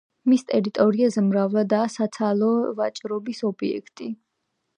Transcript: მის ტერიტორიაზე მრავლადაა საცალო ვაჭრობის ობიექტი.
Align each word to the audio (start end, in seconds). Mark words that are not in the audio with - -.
მის 0.31 0.43
ტერიტორიაზე 0.51 1.23
მრავლადაა 1.25 1.91
საცალო 1.97 2.51
ვაჭრობის 2.81 3.45
ობიექტი. 3.53 4.11